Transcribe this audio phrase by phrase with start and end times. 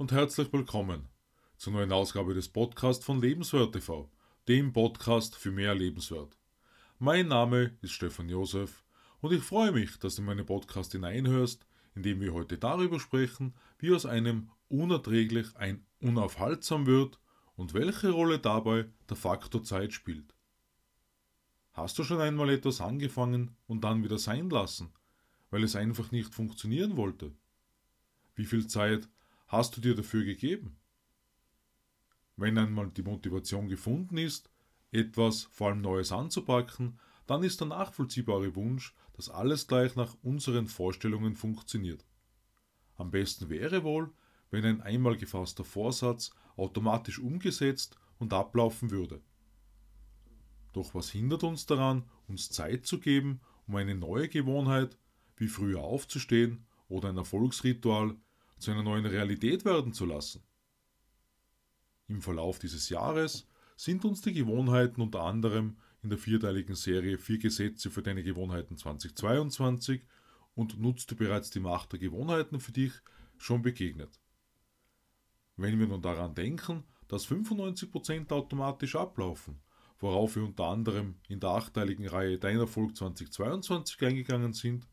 [0.00, 1.10] und herzlich willkommen
[1.58, 4.10] zur neuen Ausgabe des Podcasts von Lebenswert TV,
[4.48, 6.38] dem Podcast für mehr Lebenswert.
[6.98, 8.82] Mein Name ist Stefan Josef
[9.20, 12.98] und ich freue mich, dass du in meinen Podcast hineinhörst, in dem wir heute darüber
[12.98, 17.20] sprechen, wie aus einem unerträglich ein unaufhaltsam wird
[17.54, 20.34] und welche Rolle dabei der Faktor Zeit spielt.
[21.72, 24.94] Hast du schon einmal etwas angefangen und dann wieder sein lassen,
[25.50, 27.34] weil es einfach nicht funktionieren wollte?
[28.34, 29.06] Wie viel Zeit
[29.50, 30.76] hast du dir dafür gegeben?
[32.36, 34.48] Wenn einmal die Motivation gefunden ist,
[34.92, 40.68] etwas, vor allem Neues anzupacken, dann ist der nachvollziehbare Wunsch, dass alles gleich nach unseren
[40.68, 42.06] Vorstellungen funktioniert.
[42.96, 44.12] Am besten wäre wohl,
[44.50, 49.20] wenn ein einmal gefasster Vorsatz automatisch umgesetzt und ablaufen würde.
[50.72, 54.96] Doch was hindert uns daran, uns Zeit zu geben, um eine neue Gewohnheit,
[55.36, 58.16] wie früher aufzustehen oder ein Erfolgsritual,
[58.60, 60.42] zu einer neuen Realität werden zu lassen?
[62.08, 67.38] Im Verlauf dieses Jahres sind uns die Gewohnheiten unter anderem in der vierteiligen Serie Vier
[67.38, 70.02] Gesetze für deine Gewohnheiten 2022
[70.54, 72.92] und nutzt du bereits die Macht der Gewohnheiten für dich
[73.38, 74.20] schon begegnet.
[75.56, 79.60] Wenn wir nun daran denken, dass 95% automatisch ablaufen,
[79.98, 84.88] worauf wir unter anderem in der achteiligen Reihe Dein Erfolg 2022 eingegangen sind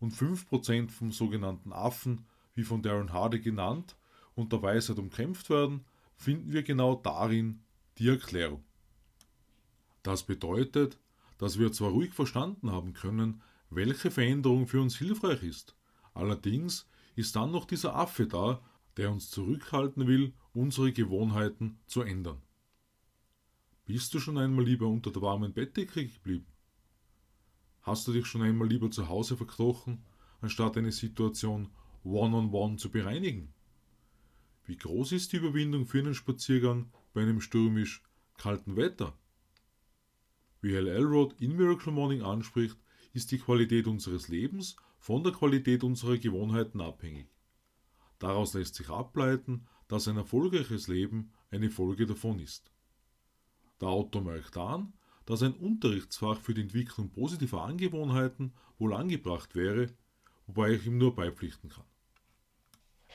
[0.00, 2.26] und 5% vom sogenannten Affen,
[2.58, 3.96] wie von Darren Hardy genannt,
[4.34, 5.84] unter Weisheit umkämpft werden,
[6.16, 7.62] finden wir genau darin
[7.98, 8.64] die Erklärung.
[10.02, 10.98] Das bedeutet,
[11.38, 15.76] dass wir zwar ruhig verstanden haben können, welche Veränderung für uns hilfreich ist,
[16.14, 18.60] allerdings ist dann noch dieser Affe da,
[18.96, 22.42] der uns zurückhalten will, unsere Gewohnheiten zu ändern.
[23.84, 26.46] Bist du schon einmal lieber unter der warmen Bettdecke geblieben?
[27.82, 30.02] Hast du dich schon einmal lieber zu Hause verkrochen,
[30.40, 31.70] anstatt eine Situation
[32.04, 33.52] one-on-one -on -one zu bereinigen?
[34.64, 38.02] Wie groß ist die Überwindung für einen Spaziergang bei einem stürmisch
[38.36, 39.16] kalten Wetter?
[40.60, 42.76] Wie Hal Elrod in Miracle Morning anspricht,
[43.12, 47.28] ist die Qualität unseres Lebens von der Qualität unserer Gewohnheiten abhängig.
[48.18, 52.70] Daraus lässt sich ableiten, dass ein erfolgreiches Leben eine Folge davon ist.
[53.80, 54.92] Der Autor merkt an,
[55.24, 59.94] dass ein Unterrichtsfach für die Entwicklung positiver Angewohnheiten wohl angebracht wäre,
[60.48, 61.84] wobei ich ihm nur beipflichten kann.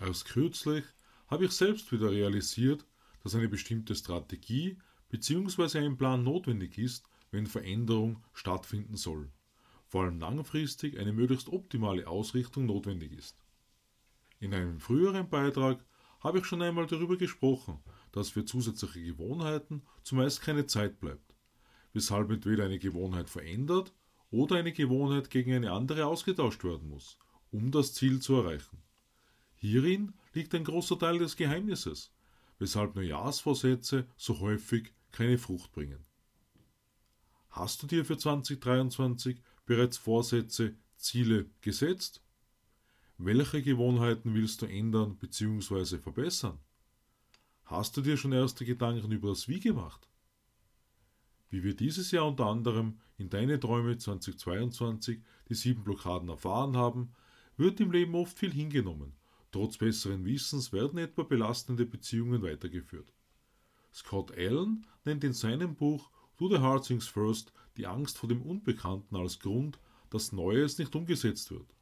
[0.00, 0.84] Erst kürzlich
[1.28, 2.84] habe ich selbst wieder realisiert,
[3.22, 4.78] dass eine bestimmte Strategie
[5.10, 5.78] bzw.
[5.78, 9.30] ein Plan notwendig ist, wenn Veränderung stattfinden soll.
[9.86, 13.44] Vor allem langfristig eine möglichst optimale Ausrichtung notwendig ist.
[14.40, 15.84] In einem früheren Beitrag
[16.20, 17.80] habe ich schon einmal darüber gesprochen,
[18.12, 21.34] dass für zusätzliche Gewohnheiten zumeist keine Zeit bleibt,
[21.92, 23.92] weshalb entweder eine Gewohnheit verändert
[24.30, 27.18] oder eine Gewohnheit gegen eine andere ausgetauscht werden muss,
[27.50, 28.82] um das Ziel zu erreichen.
[29.54, 32.12] Hierin liegt ein großer Teil des Geheimnisses,
[32.58, 36.04] weshalb Neujahrsvorsätze so häufig keine Frucht bringen.
[37.50, 42.22] Hast du dir für 2023 bereits Vorsätze, Ziele gesetzt?
[43.16, 45.98] Welche Gewohnheiten willst du ändern bzw.
[45.98, 46.58] verbessern?
[47.64, 50.08] Hast du dir schon erste Gedanken über das Wie gemacht?
[51.50, 57.12] Wie wir dieses Jahr unter anderem in Deine Träume 2022 die sieben Blockaden erfahren haben,
[57.56, 59.18] wird im Leben oft viel hingenommen
[59.50, 63.12] Trotz besseren Wissens werden etwa belastende Beziehungen weitergeführt.
[63.94, 68.42] Scott Allen nennt in seinem Buch Do the Hard Things First die Angst vor dem
[68.42, 71.74] Unbekannten als Grund, dass Neues nicht umgesetzt wird.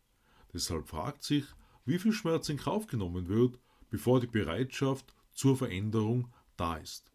[0.52, 1.44] Deshalb fragt sich,
[1.84, 3.58] wie viel Schmerz in Kauf genommen wird,
[3.90, 7.10] bevor die Bereitschaft zur Veränderung da ist.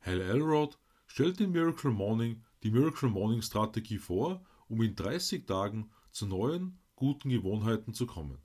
[0.00, 0.78] Hal Elrod
[1.14, 6.80] stellt in Miracle Morning die Miracle Morning Strategie vor, um in 30 Tagen zu neuen,
[6.96, 8.38] guten Gewohnheiten zu kommen.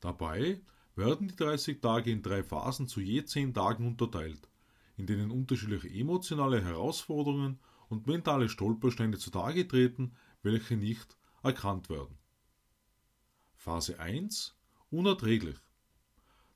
[0.00, 0.60] Dabei
[0.96, 4.48] werden die 30 Tage in drei Phasen zu je 10 Tagen unterteilt,
[4.96, 12.18] in denen unterschiedliche emotionale Herausforderungen und mentale Stolpersteine zutage treten, welche nicht erkannt werden.
[13.54, 14.56] Phase 1
[14.90, 15.58] Unerträglich.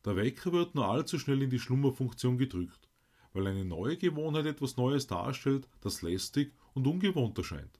[0.04, 2.85] Der Wecker wird nur allzu schnell in die Schlummerfunktion gedrückt,
[3.36, 7.78] weil eine neue Gewohnheit etwas Neues darstellt, das lästig und ungewohnt erscheint.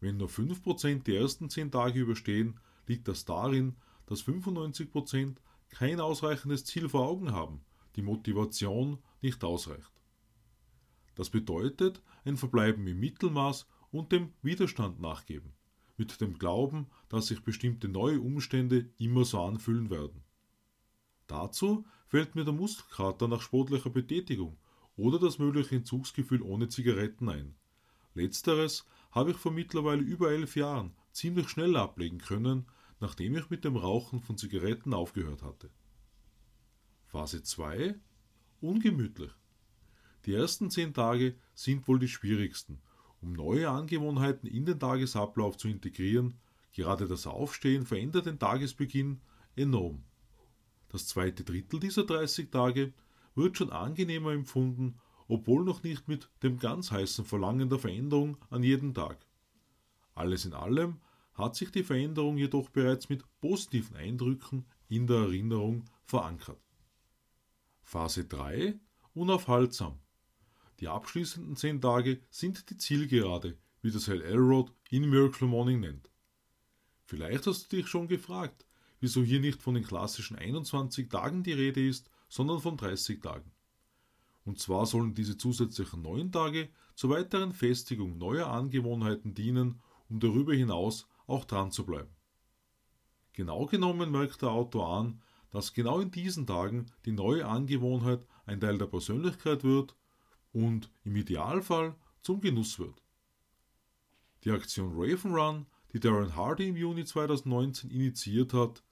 [0.00, 5.36] Wenn nur 5% die ersten 10 Tage überstehen, liegt das darin, dass 95%
[5.70, 7.64] kein ausreichendes Ziel vor Augen haben,
[7.96, 9.92] die Motivation nicht ausreicht.
[11.14, 15.54] Das bedeutet ein Verbleiben im Mittelmaß und dem Widerstand nachgeben,
[15.96, 20.22] mit dem Glauben, dass sich bestimmte neue Umstände immer so anfühlen werden.
[21.26, 24.58] Dazu fällt mir der Muskelkater nach sportlicher Betätigung
[24.96, 27.54] oder das mögliche Entzugsgefühl ohne Zigaretten ein.
[28.14, 32.66] Letzteres habe ich vor mittlerweile über elf Jahren ziemlich schnell ablegen können,
[33.00, 35.70] nachdem ich mit dem Rauchen von Zigaretten aufgehört hatte.
[37.06, 37.94] Phase 2
[38.60, 39.30] ungemütlich.
[40.24, 42.80] Die ersten zehn Tage sind wohl die schwierigsten,
[43.20, 46.34] um neue Angewohnheiten in den Tagesablauf zu integrieren.
[46.72, 49.20] Gerade das Aufstehen verändert den Tagesbeginn
[49.54, 50.04] enorm.
[50.88, 52.92] Das zweite Drittel dieser 30 Tage
[53.36, 54.98] wird schon angenehmer empfunden,
[55.28, 59.24] obwohl noch nicht mit dem ganz heißen Verlangen der Veränderung an jeden Tag.
[60.14, 60.98] Alles in allem
[61.34, 66.60] hat sich die Veränderung jedoch bereits mit positiven Eindrücken in der Erinnerung verankert.
[67.82, 68.78] Phase 3
[69.14, 69.98] Unaufhaltsam.
[70.80, 76.10] Die abschließenden 10 Tage sind die Zielgerade, wie das Hell Elrod in Miracle Morning nennt.
[77.04, 78.66] Vielleicht hast du dich schon gefragt,
[79.00, 83.50] wieso hier nicht von den klassischen 21 Tagen die Rede ist, sondern von 30 Tagen.
[84.44, 90.54] Und zwar sollen diese zusätzlichen 9 Tage zur weiteren Festigung neuer Angewohnheiten dienen, um darüber
[90.54, 92.14] hinaus auch dran zu bleiben.
[93.32, 95.20] Genau genommen merkt der Autor an,
[95.50, 99.96] dass genau in diesen Tagen die neue Angewohnheit ein Teil der Persönlichkeit wird
[100.52, 103.02] und im Idealfall zum Genuss wird.
[104.44, 108.82] Die Aktion Raven Run, die Darren Hardy im Juni 2019 initiiert hat,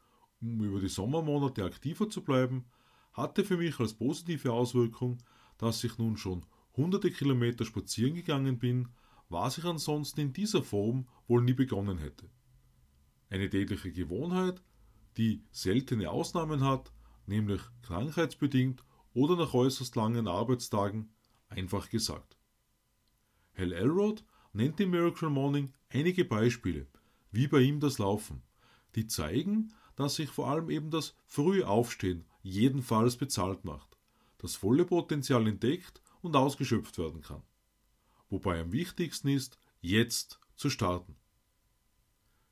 [0.40, 2.66] um über die Sommermonate aktiver zu bleiben,
[3.14, 5.18] hatte für mich als positive Auswirkung,
[5.58, 6.44] dass ich nun schon
[6.76, 8.88] hunderte Kilometer spazieren gegangen bin,
[9.28, 12.28] was ich ansonsten in dieser Form wohl nie begonnen hätte.
[13.30, 14.62] Eine tägliche Gewohnheit,
[15.16, 16.92] die seltene Ausnahmen hat,
[17.26, 18.84] nämlich krankheitsbedingt
[19.14, 21.14] oder nach äußerst langen Arbeitstagen,
[21.48, 22.36] einfach gesagt.
[23.56, 26.88] Hal Elrod nennt im Miracle Morning einige Beispiele,
[27.30, 28.42] wie bei ihm das Laufen,
[28.96, 33.96] die zeigen, dass sich vor allem eben das frühe Aufstehen jedenfalls bezahlt macht,
[34.38, 37.42] das volle Potenzial entdeckt und ausgeschöpft werden kann.
[38.30, 41.16] Wobei am wichtigsten ist, jetzt zu starten.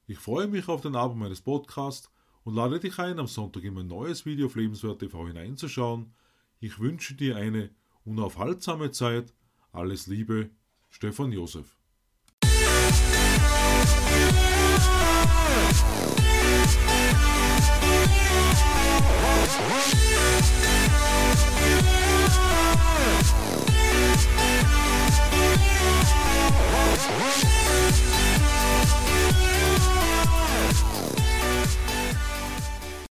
[0.08, 2.10] Ich freue mich auf den Abend meines Podcasts
[2.42, 6.12] und lade dich ein, am Sonntag in mein neues Video auf Lebenswert TV hineinzuschauen.
[6.58, 7.70] Ich wünsche dir eine
[8.04, 9.32] unaufhaltsame Zeit.
[9.70, 10.50] Alles Liebe,
[10.90, 11.76] Stefan Josef.